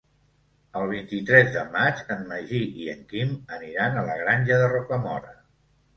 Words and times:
El 0.79 0.85
vint-i-tres 0.91 1.51
de 1.57 1.65
maig 1.75 2.01
en 2.15 2.25
Magí 2.31 2.63
i 2.85 2.89
en 2.97 3.05
Quim 3.13 3.35
aniran 3.59 4.01
a 4.03 4.07
la 4.11 4.19
Granja 4.23 4.59
de 4.63 4.71
Rocamora. 4.77 5.37